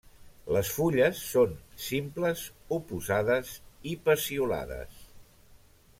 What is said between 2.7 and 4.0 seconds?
oposades i